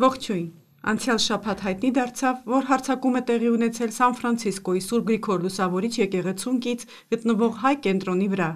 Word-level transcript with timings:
Ողջույն։ 0.00 0.44
Անցյալ 0.90 1.18
շաբաթ 1.22 1.62
հայտնի 1.66 1.88
դարձավ, 1.96 2.36
որ 2.48 2.62
հարձակում 2.70 3.16
է 3.18 3.20
տեղի 3.30 3.48
ունեցել 3.52 3.90
Սան 3.96 4.14
Ֆրանցիսկոյի 4.20 4.80
Ս. 4.80 5.00
Գրիգոր 5.08 5.42
Լուսավորիչ 5.44 5.90
եկեղեցուն 6.00 6.60
կից 6.64 6.84
գտնվող 7.12 7.58
հայ 7.64 7.72
կենտրոնի 7.86 8.28
վրա։ 8.34 8.46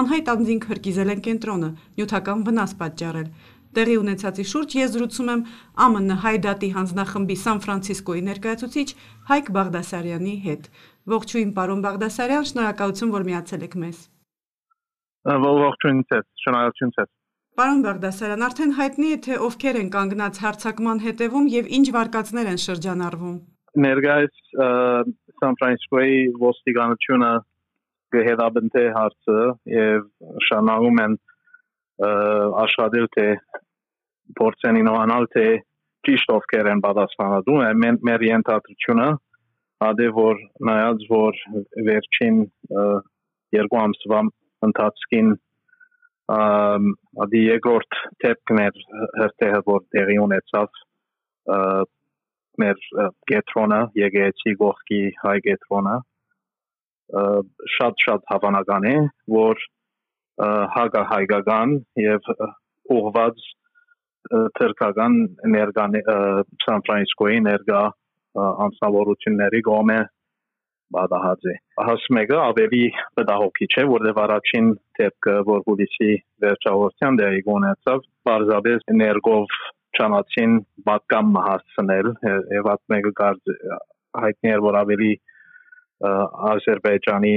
Անհայտ 0.00 0.28
անձինք 0.32 0.66
հրկիզել 0.72 1.12
են 1.14 1.22
կենտրոնը, 1.26 1.70
նյութական 2.00 2.42
վնաս 2.50 2.74
պատճառել։ 2.82 3.30
Տեղի 3.80 3.96
ունեցածի 4.00 4.44
շուրջ 4.50 4.76
ես 4.80 4.92
զրուցում 4.96 5.30
եմ 5.32 5.44
ԱՄՆ 5.94 6.18
Հայ 6.26 6.34
դատի 6.44 6.70
հանձնախմբի 6.76 7.36
Սան 7.44 7.62
Ֆրանցիսկոյի 7.64 8.22
ներկայացուցիչ 8.28 8.88
Հայկ 9.30 9.50
Բաղդասարյանի 9.56 10.34
հետ։ 10.50 10.68
Ողջույն, 11.14 11.54
պարոն 11.56 11.86
Բաղդասարյան, 11.86 12.50
շնորհակալություն, 12.50 13.14
որ 13.16 13.26
միացել 13.30 13.64
եք 13.70 13.78
մեզ։ 13.84 14.04
Ողջույն 15.30 16.04
ձեզ, 16.12 16.28
շնորհակալություն 16.44 16.94
ձեզ։ 16.98 17.10
Պարոն 17.60 17.80
Բաղդասարյան, 17.84 18.42
արդեն 18.46 18.70
հայտնի 18.72 19.08
է, 19.12 19.16
թե 19.24 19.34
ովքեր 19.44 19.78
են 19.80 19.88
կանգնած 19.92 20.38
հարձակման 20.40 21.00
հետևում 21.04 21.48
եւ 21.52 21.66
ինչ 21.76 21.86
վարկածներ 21.96 22.46
են 22.52 22.60
շրջանառվում։ 22.62 23.34
Ներկայիս 23.84 24.38
Սան 25.40 25.58
Ֆրանցիսկոյի 25.60 26.22
ոստիկանությունը 26.40 27.32
գհետաբնթե 28.16 28.84
հարցը 28.96 29.42
եւ 29.74 30.06
շանաղում 30.46 31.02
են 31.04 31.18
աշխատել 32.62 33.10
թե 33.18 33.26
փորձեն 34.40 34.80
ինոանալ 34.80 35.28
թե 35.36 35.44
ճիշտ 36.08 36.34
ովքեր 36.38 36.72
են 36.72 36.82
պատասխանատու 36.88 37.58
մեր 38.08 38.26
ենթադրությունը 38.30 39.10
ադե 39.90 40.08
որ 40.16 40.42
նայած 40.70 41.06
որ 41.12 41.44
վերջին 41.90 42.42
երկու 43.60 43.84
ամսվա 43.84 44.24
ընթացքին 44.70 45.32
ադի 46.30 47.40
երկրորդ 47.46 47.98
տեպքն 48.22 48.60
էր 48.64 48.78
հերթերը 49.20 49.60
որ 49.66 49.82
տեղի 49.94 50.18
ունեցավ 50.24 50.80
մեր 52.62 52.82
գետրոնը 53.30 53.80
եկեցի 54.00 54.54
գողքի 54.60 55.00
հայ 55.22 55.36
գետրոնը 55.46 55.96
շատ 57.76 58.04
շատ 58.06 58.26
հավանական 58.32 58.88
է 58.90 58.96
որ 59.34 59.64
հագա 60.76 61.02
հայկական 61.12 61.74
եւ 62.02 62.30
ուղված 62.96 63.42
թրկական 64.58 65.16
էներգան 65.48 65.98
Սան 66.64 66.84
Ֆրանցիսկոյի 66.86 67.42
ներգա 67.48 67.82
անձնավորությունների 68.66 69.62
գոմե 69.68 70.00
բադահած 70.94 71.46
է։ 71.50 71.54
Հասմեգը 71.88 72.38
ավելի 72.44 72.82
բդահոգիչ 73.18 73.70
է, 73.82 73.84
որտեղ 73.90 74.20
առաջին 74.24 74.70
դեպքը, 75.00 75.34
որ 75.50 75.64
հուլիսի 75.68 76.10
վերջավորության 76.44 77.18
դեպի 77.20 77.42
գոնեցավ, 77.48 78.06
բարձաբես 78.30 78.86
էներգով 78.94 79.58
ճանաչին 80.00 80.56
պատկամ 80.88 81.38
հասցնել 81.46 82.10
եւ 82.56 82.70
այդ 82.74 82.82
մեկը 82.94 83.12
կարծ 83.20 83.52
հայտնի 84.20 84.52
էր, 84.54 84.64
որ 84.66 84.78
ավելի 84.80 85.12
Ադրբեջանի 86.50 87.36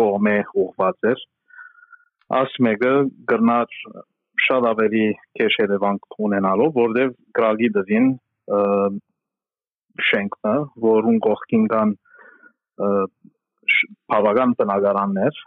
գոմե 0.00 0.36
ուղված 0.64 1.10
էր։ 1.10 1.22
Ասմեգը 2.40 2.92
գրնար 3.30 3.78
շատ 4.46 4.66
ավելի 4.70 5.06
քեշ 5.38 5.56
երևանք 5.60 6.18
ունենալով, 6.26 6.76
որտեղ 6.76 7.14
գրագի 7.38 7.70
դվին 7.76 8.06
շենքն, 10.10 10.66
որուն 10.84 11.18
կողքին 11.26 11.64
կան 11.72 11.94
բավական 14.10 14.54
բնակարաններ, 14.60 15.40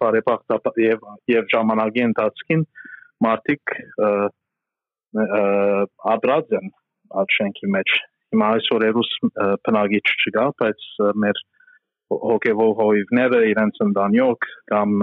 բարեբախտաբար 0.00 0.80
եւ 0.84 1.06
եւ 1.32 1.46
ժամանակի 1.54 2.04
ընթացքին 2.08 2.64
մարդիկ 3.26 3.74
ադրած 6.14 6.54
են 6.60 6.70
այդ 7.22 7.34
շենքի 7.38 7.70
մեջ։ 7.74 7.96
Հիմա 8.34 8.46
այսօր 8.54 8.86
երուս 8.88 9.10
բնակիչ 9.66 10.04
չկա, 10.14 10.46
բայց 10.62 10.86
մեր 11.24 11.42
հոգեվոր 12.30 12.72
հովիվները 12.80 13.40
իրենց 13.50 13.82
ընտանյոք 13.88 14.48
կամ 14.72 14.96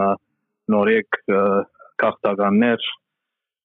նորեկ 0.76 1.20
քաղաքականներ 2.02 2.90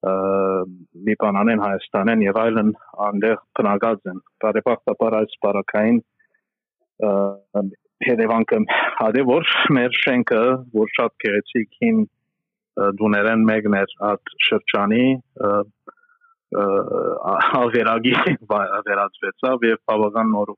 Լիբանանեն, 0.05 1.63
Հայաստանեն 1.63 2.25
եւ 2.27 2.39
այլն 2.43 2.73
անդեղ 3.07 3.39
բնակած 3.59 4.11
են։ 4.13 4.21
Բարեբախտաբար 4.45 5.17
այս 5.21 5.39
բարակային 5.47 6.03
հետևանքը 8.07 8.61
հադե 9.01 9.25
որ 9.31 9.49
մեր 9.77 9.97
շենքը, 10.03 10.43
որ 10.77 10.93
շատ 10.99 11.17
գեղեցիկ 11.25 11.81
հին 11.83 12.05
դուներեն 13.01 13.45
մեկն 13.49 13.77
էր 13.81 13.97
այդ 14.11 14.33
շրջանի 14.47 15.05
ավերագի 17.61 18.15
վերածվեցավ 18.53 19.67
եւ 19.71 19.83
բավական 19.91 20.33
նոր 20.37 20.55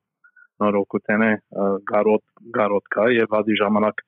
նորոգութեն 0.59 1.25
է 1.25 1.31
գարոտ 1.91 2.23
գարոտ 2.57 2.89
կա 2.95 3.05
եւ 3.15 3.35
հադի 3.37 3.55
ժամանակ 3.61 4.03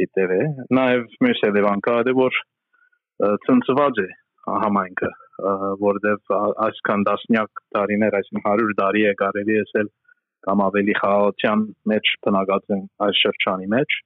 դիտեր 0.00 0.32
է 0.36 0.42
նաեւ 0.78 1.04
մեր 1.26 1.40
հետևանքը 1.44 1.96
հադե 1.98 2.14
որ 2.20 2.38
ծնծված 3.46 4.00
է 4.04 4.08
համայնքը 4.46 5.12
որովհետև 5.82 6.34
այսքան 6.66 7.02
դասնյակ 7.06 7.62
տարիներ, 7.76 8.16
այսինքն 8.18 8.50
100 8.50 8.76
տարի 8.80 9.02
է 9.10 9.14
կարելի 9.20 9.56
էսել 9.62 9.88
կամ 10.46 10.62
ավելի 10.66 10.94
խաղաղության 11.00 11.64
մեջ 11.92 12.12
բնակած 12.26 12.74
են 12.76 12.82
այս 13.06 13.20
շրջանի 13.24 13.68
մեջ 13.74 13.96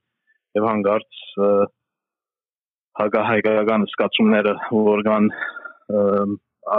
եւ 0.58 0.66
հանգարց 0.70 1.20
հագահայկական 3.00 3.86
սկացումները 3.92 4.54
որ 4.72 5.04
կան 5.10 5.28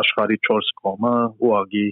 աշխարի 0.01 0.37
4 0.49 0.73
կողմը 0.81 1.13
ուղագի 1.47 1.87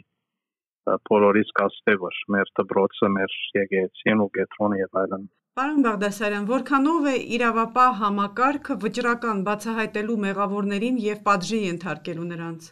բոլորից 1.09 1.51
կաստեվր 1.59 2.21
մեր 2.35 2.53
դբրոցը 2.59 3.11
մեր 3.17 3.35
եկեղեցին 3.59 4.23
ու 4.25 4.31
կետրոնը 4.39 4.79
եւ 4.81 4.99
այլն 5.03 5.27
Պարոն 5.59 5.79
Բաղդասարյան, 5.83 6.43
որքանով 6.49 7.07
է 7.09 7.13
իրավապահ 7.35 7.95
համակարգը 7.99 8.75
վճռական 8.83 9.39
բացահայտելու 9.47 10.17
մեղավորներին 10.23 10.99
եւ 11.03 11.17
պատժի 11.25 11.59
ենթարկելու 11.65 12.27
նրանց։ 12.29 12.67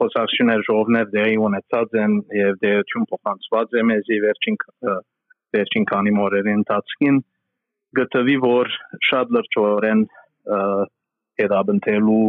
Խոսակցություններ 0.00 0.64
ժողովներ 0.68 1.10
դերի 1.14 1.36
ունեցած 1.48 1.98
են 2.04 2.14
եւ 2.38 2.56
դերություն 2.64 3.08
փոխանցված 3.10 3.76
է 3.80 3.84
մեզի 3.90 4.18
վերջին 4.24 4.56
վերջին 5.54 5.86
քանի 5.90 6.14
օրերի 6.24 6.54
ընթացքին 6.60 7.20
գտվի 7.98 8.36
որ 8.46 8.72
շատ 9.10 9.36
լրջորեն 9.36 10.02
հետաբնտելու 11.44 12.24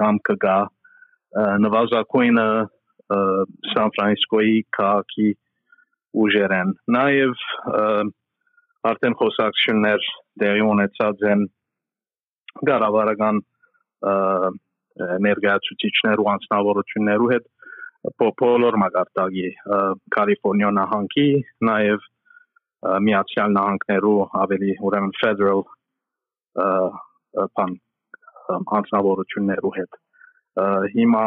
կամ 0.00 0.20
կգա 0.30 0.58
նվազագույնը 1.68 2.48
Սան 3.08 3.92
Ֆրանցիսկոյի 3.96 4.56
քաղաքի 4.76 5.28
ուժերեն 6.22 6.72
նաև 6.96 7.44
արդեն 8.88 9.16
խոսակցություններ 9.20 10.08
դեղի 10.42 10.64
ունեցած 10.72 11.24
են 11.32 11.44
գարավարական 12.68 13.40
ներգաղթություններ 15.28 16.22
ու 16.22 16.30
անձնավորություններու 16.34 17.32
հետ 17.32 17.48
բոլոր 18.42 18.78
մագարտագի 18.82 19.48
կալիֆոռնիա 20.16 20.70
նահանգի 20.78 21.28
նաև 21.68 22.06
միացյալ 23.08 23.54
նահանգներու 23.58 24.16
ավելի 24.42 24.72
ուրեմն 24.88 25.14
federal 25.22 25.64
բան 27.58 27.76
անձնավորություններու 28.78 29.74
հետ 29.78 30.00
հիմա 30.94 31.24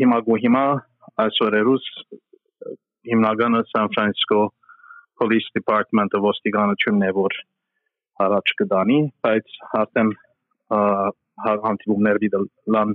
հիմա 0.00 0.18
գու 0.28 0.38
հիմա 0.44 0.64
այսօրերուս 1.24 1.88
հիմնականը 3.10 3.62
Սան 3.70 3.90
Ֆրանցիսկո 3.94 4.40
police 5.22 5.48
department-ը 5.58 6.20
ոստիկանությունն 6.24 7.06
է 7.08 7.10
որ 7.18 7.36
առաջ 8.24 8.52
կդանի, 8.60 8.98
բայց 9.26 9.56
արդեն 9.80 10.12
հանդիպումներ 11.44 12.20
դիտան 12.24 12.94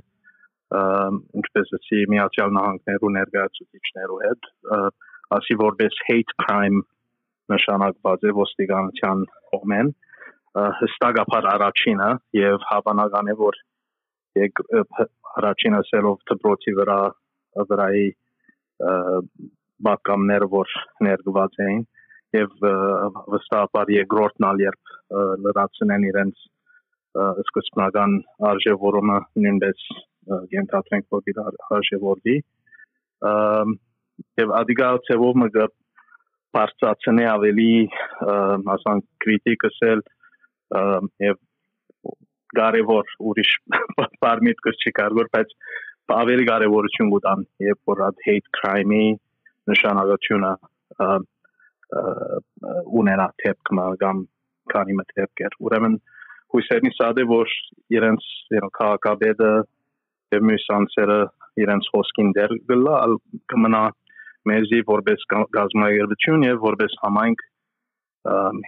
ինչպես 1.39 1.73
ասի 1.79 2.01
միացյալ 2.13 2.53
նահանգներու 2.57 3.13
ներկայացուցիչներու 3.15 4.19
հետ, 4.25 4.49
ասի 5.37 5.57
որպես 5.61 6.03
hate 6.09 6.35
crime 6.43 6.83
նշանակված 7.53 8.27
է 8.29 8.35
ոստիկանության 8.39 9.25
կողմեն 9.53 9.89
հստակաբար 10.81 11.47
առաջինը 11.53 12.09
եւ 12.37 12.67
հավանական 12.69 13.31
է 13.33 13.35
որ 13.39 13.57
եկ 14.39 14.61
առաջինը 15.39 15.81
սելով 15.89 16.21
դպրոցի 16.31 16.75
վրա 16.79 16.99
վրայի 17.69 18.07
բակամներ 19.87 20.45
որ 20.53 20.75
ներգված 21.07 21.59
էին 21.65 21.81
եւ 22.37 22.53
վստահաբար 23.33 23.91
երկրորդն 23.95 24.47
ալ 24.49 24.63
երբ 24.65 24.93
լրացնեն 25.45 26.07
իրենց 26.11 26.45
սկզբնական 27.45 28.15
արժևորումը 28.51 29.19
նույնպես 29.45 29.85
ենթադրենք 30.53 31.15
որ 31.15 31.43
արժևորվի 31.79 32.37
եւ 34.43 34.55
ադիգա 34.61 34.89
ծևով 35.09 35.39
մը 35.43 35.67
բարձացնե 36.57 37.25
ավելի 37.31 37.71
ասան 38.75 39.03
քրիտիկսել 39.23 40.01
եւ 41.25 41.37
կարևոր 42.59 43.11
ուրիշ 43.31 43.51
բարմիտ 44.23 44.63
կս 44.67 44.81
չի 44.85 44.93
կարող 44.99 45.29
բայց 45.35 45.53
ավելի 46.15 46.45
կարևորություն 46.49 47.11
կտան 47.13 47.43
երբ 47.65 47.91
որ 47.91 48.03
այդ 48.07 48.23
hate 48.27 48.53
crime-ի 48.59 49.07
նշանակությունը 49.71 50.51
ունենա 53.01 53.27
թեփքը 53.43 53.85
կամ 54.03 54.23
քանի 54.73 54.95
մտերկեր 54.99 55.57
ուրեմն 55.67 55.99
հույսերնի 56.53 56.91
սադե 56.97 57.25
որ 57.29 57.53
իրենց 57.97 58.27
քաղաքաբեդը 58.79 59.51
եւ 60.35 60.45
մյուս 60.49 60.65
անձերը 60.77 61.19
իրենց 61.63 61.89
խոսքին 61.93 62.33
դեր 62.37 62.55
գլա 62.71 62.97
կմնա 63.53 63.83
մեզի 64.49 64.81
որպես 64.89 65.25
գազམ་ագերություն 65.55 66.45
եւ 66.47 66.59
որպես 66.65 66.97
համայնք 67.03 67.47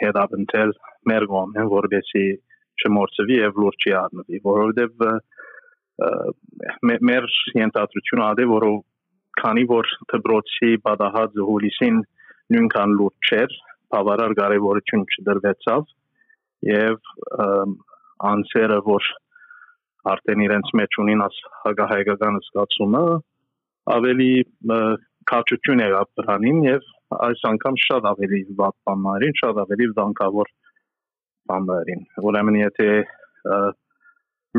հետապնդել 0.02 0.74
մեր 1.12 1.28
կողմեն 1.34 1.70
որպեսի 1.74 2.26
չմորցվի 2.82 3.38
եւ 3.42 3.62
լուրջ 3.62 3.88
առնվի 4.02 4.42
որովհետեւ 4.48 5.06
մեր 6.02 7.28
ենթադրությունը 7.60 8.24
ադե 8.28 8.46
որով 8.52 8.78
քանի 9.42 9.66
որ 9.72 9.90
դբրոցի 10.14 10.72
բադահած 10.86 11.42
հուլիսին 11.50 12.00
նույնքան 12.56 12.96
լուրջ 13.02 13.32
չէր 13.32 13.58
բավարար 13.96 14.36
կարևորություն 14.40 15.06
չդրվեցավ 15.16 15.92
եւ 16.72 17.12
անձերը 18.32 18.80
որ 18.88 19.12
արդեն 20.12 20.44
իրենց 20.48 20.74
մեջ 20.82 20.98
ունին 21.04 21.24
աս 21.28 21.38
հագահայկական 21.66 22.40
զգացումը 22.48 23.04
ավելի 23.96 24.32
քաչություն 25.32 25.84
եղավ 25.86 26.10
դրանին 26.20 26.64
եւ 26.68 26.90
այս 27.28 27.44
անգամ 27.52 27.78
շատ 27.86 28.08
ավելի 28.12 28.42
վատ 28.60 28.76
բաններին, 28.88 29.36
շատ 29.42 29.60
ավելի 29.64 29.88
վտանգավոր 29.92 30.52
բաններին։ 31.52 32.04
Ուրեմն 32.30 32.58
եթե 32.62 32.88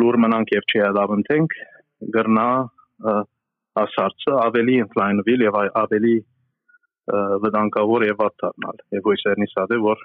լուր 0.00 0.18
մնանք 0.24 0.52
եւ 0.54 0.68
չհադավնենք, 0.72 1.56
գրնա 2.16 2.46
ասարցը 3.82 4.36
ավելի 4.42 4.76
ընդլայնվել 4.84 5.44
եւ 5.46 5.58
ավելի 5.82 6.14
վտանգավոր 7.42 8.06
եւ 8.06 8.18
վատ 8.22 8.34
դառնալ։ 8.42 8.80
Եվ 8.96 9.08
հույսերնի 9.10 9.48
սադե 9.52 9.78
որ 9.84 10.02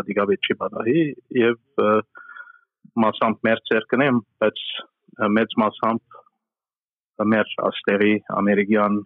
ադիգաբետ 0.00 0.46
չի 0.46 0.56
բադահի 0.62 1.02
եւ 1.40 1.82
մասամբ 3.06 3.42
մեր 3.48 3.62
ցերկնեմ, 3.70 4.20
բայց 4.42 4.62
մեծ 5.36 5.58
մասամբ 5.62 6.16
մեր 7.32 7.52
աստերի 7.70 8.14
ամերիկյան 8.40 8.98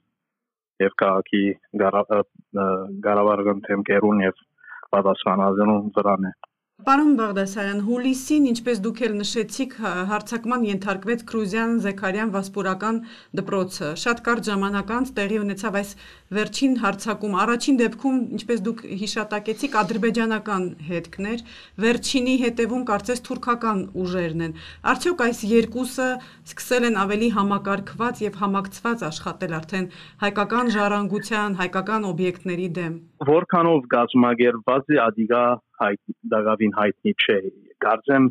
եւ 0.84 0.94
քաղաքի 1.02 1.42
գարավարական 1.80 3.64
թեմքերուն 3.68 4.22
եւ 4.26 4.46
պատասխանատվություն 4.94 5.90
դրան 5.98 6.30
է 6.30 6.32
Պարոն 6.80 7.12
Բաղդասարյան, 7.18 7.80
հուլիսին, 7.84 8.44
ինչպես 8.50 8.78
դուք 8.84 9.00
էլ 9.06 9.14
նշեցիք, 9.20 9.74
հարցակման 10.10 10.62
ենթարկվեց 10.68 11.24
Կրուզյան 11.30 11.72
Զեքարյան 11.84 12.32
Վասպուրական 12.34 13.00
դպրոցը։ 13.40 13.88
Շատ 14.00 14.22
կարճ 14.28 14.48
ժամանակ 14.50 14.92
անց 14.96 15.12
տեղի 15.18 15.38
ունեցավ 15.40 15.78
այս 15.80 15.90
վերջին 16.38 16.74
հարցակում։ 16.84 17.36
Առաջին 17.44 17.80
դեպքում, 17.80 18.18
ինչպես 18.40 18.62
դուք 18.70 18.82
հիշատակեցիք, 19.00 19.76
ադրբեջանական 19.80 20.64
հետքներ, 20.88 21.44
վերջինի 21.84 22.36
հետևում 22.44 22.84
կարծես 22.90 23.24
թուրքական 23.28 23.80
ուժերն 24.00 24.44
են։ 24.48 24.54
Արդյոք 24.94 25.24
այս 25.26 25.40
երկուսը 25.50 26.08
սկսել 26.50 26.88
են 26.90 27.00
ավելի 27.04 27.30
համակարգված 27.36 28.22
եւ 28.24 28.38
համակցված 28.40 29.04
աշխատել 29.10 29.56
արդեն 29.60 29.90
հայկական 30.24 30.72
ժառանգության, 30.76 31.58
հայկական 31.60 32.06
օբյեկտների 32.14 32.68
դեմ։ 32.80 32.94
Որքանով 33.30 33.90
գազམ་ագերված 33.92 34.94
է 34.96 35.02
ադիգա 35.10 35.44
հայտ 35.80 36.14
դակավին 36.34 36.74
հայտնի 36.78 37.14
չէ 37.24 37.38
կարծեմ 37.84 38.28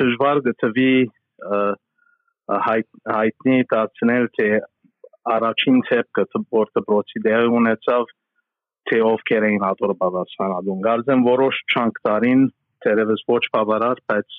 դժվար 0.00 0.42
գտվի 0.48 0.92
հայտ 2.66 2.88
հայտնի 3.16 3.58
դարձնել 3.72 4.28
թե 4.38 4.48
առաջին 5.32 5.82
ցեպքը 5.88 6.24
որ 6.56 6.72
դպրոցի 6.78 7.22
դեր 7.26 7.50
ունեցավ 7.58 8.14
թե 8.90 8.98
ովքեր 9.08 9.44
էին 9.48 9.66
ատոր 9.68 9.92
պատասխանատուն 10.02 10.80
կարծեմ 10.86 11.26
որոշ 11.26 11.60
չանք 11.74 12.00
տարին 12.08 12.46
թերևս 12.84 13.22
ոչ 13.30 13.42
բավարար 13.56 14.02
բայց 14.12 14.38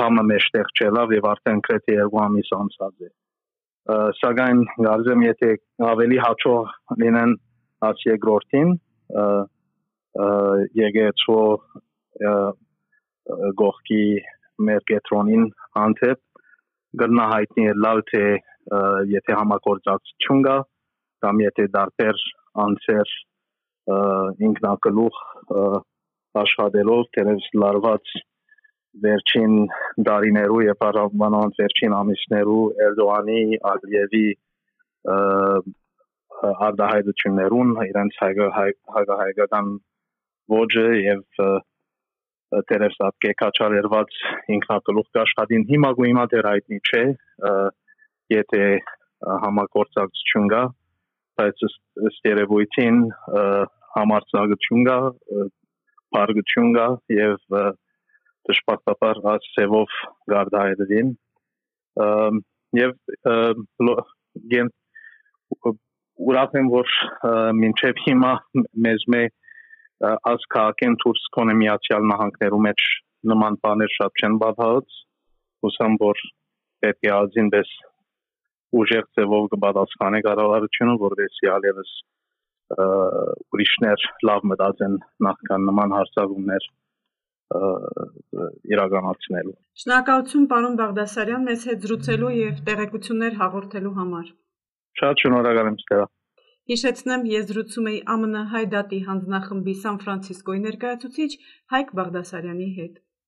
բամը 0.00 0.24
մեջտեղ 0.30 0.70
չելավ 0.76 1.14
եւ 1.16 1.26
արդեն 1.30 1.62
գրեթե 1.66 1.96
երկու 1.96 2.22
ամիս 2.26 2.52
անցած 2.58 3.08
է 3.08 3.10
սակայն 4.20 4.62
կարծեմ 4.86 5.24
եթե 5.26 5.50
ավելի 5.90 6.20
հաջող 6.26 6.74
լինեն 7.02 7.34
աս 7.90 8.04
երկրորդին 8.10 8.72
եկեցո 10.18 11.40
գողքի 13.60 14.04
մեր 14.68 14.86
կետրոնին 14.90 15.44
անթեփ 15.82 16.20
գրնա 17.00 17.26
հայտնի 17.32 17.66
լավ 17.84 18.00
թե 18.10 18.24
եթե 19.14 19.36
համագործակցություն 19.40 20.42
կա 20.46 20.56
կամ 21.24 21.42
եթե 21.44 21.66
դարբեր 21.76 22.24
անձեր 22.64 23.14
ինքնակլուխ 24.48 25.20
աշխատելով 26.42 27.02
դերևս 27.16 27.46
լարված 27.62 28.14
վերջին 29.04 29.54
դարիներու 30.06 30.62
եւ 30.66 30.86
առավանան 30.88 31.54
վերջին 31.58 31.94
ամիսներու 32.00 32.62
Էրդողանի 32.86 33.42
Ալիևի 33.72 34.26
արտահայտություններուն 36.66 37.70
իրենց 37.86 38.18
հայկական 38.24 39.70
ոճը 40.50 40.86
եւ 41.00 41.22
դերև 42.70 42.94
սա 42.96 43.08
կեքաչարերված 43.24 44.16
ինքնակլուխ 44.56 45.20
աշխատին 45.22 45.66
հիմա 45.70 45.90
գու 45.98 46.06
հիմա 46.08 46.24
դեռ 46.32 46.48
հայտնի 46.50 46.80
չէ 46.90 47.02
եթե 48.34 48.62
համագործակցություն 49.44 50.48
կա 50.54 50.62
բայց 51.40 51.64
ըստ 52.10 52.28
երևույթին 52.30 53.00
համարձակություն 53.96 54.86
կա 54.88 54.98
բարգություն 56.16 56.72
կա 56.76 56.86
եւ 57.16 57.36
դժպատապար 58.50 59.22
ասելով 59.34 59.98
գարդայդին 60.32 61.12
եւ 62.80 62.96
գեմ 64.54 64.72
ուրախ 66.30 66.56
եմ 66.60 66.72
որ 66.72 66.96
մինչեւ 67.60 68.02
հիմա 68.06 68.32
մեզ 68.86 69.06
մեջ 69.14 69.36
աս 70.00 70.44
քաղաքեն 70.54 70.96
դուրս 71.04 71.24
կոնե 71.36 71.54
միացյալ 71.60 72.06
նահանգներու 72.10 72.60
մեջ 72.66 72.84
նման 73.32 73.58
բաներ 73.64 73.94
շատ 73.96 74.22
չեն 74.22 74.36
բադահած 74.42 75.00
ուսամ 75.70 75.96
որ 76.02 76.22
պետք 76.84 77.08
է 77.08 77.12
ազինպես 77.16 77.72
ուժեղ 78.80 79.08
ձևով 79.18 79.48
կպատասխանի 79.54 80.20
կառավարությունը 80.26 80.94
որովհետեւ 81.04 81.52
ալևս 81.56 81.92
ուրիշներ 83.56 84.04
լավ 84.30 84.46
մտածեն 84.52 84.96
նախքան 85.26 85.66
նման 85.68 85.94
հարցակումներ 85.96 86.68
իրականացնելու։ 88.70 89.56
Շնորհակալություն 89.82 90.46
պարոն 90.52 90.76
Բաղդասարյան 90.80 91.46
մեզ 91.50 91.64
հետ 91.70 91.86
զրուցելու 91.86 92.30
եւ 92.36 92.60
տեղեկություններ 92.68 93.38
հաղորդելու 93.40 93.94
համար։ 93.98 94.30
Շատ 95.00 95.24
շնորհակալ 95.24 95.70
եմ 95.72 95.78
Ստեվա։ 95.82 96.06
Հիշեցնեմ, 96.70 97.22
ես 97.26 97.46
զրուցում 97.50 97.86
էի 97.90 98.00
ԱՄՆ 98.24 98.42
Հայ 98.50 98.64
դատի 98.72 98.98
հանձնախմբի 99.06 99.72
Սան 99.84 99.96
Ֆրանցիսկոյի 100.02 100.60
ներկայացուցիչ 100.66 101.30
Հայկ 101.74 101.88
Բաղդասարյանի 102.00 102.68
հետ։ 102.76 103.00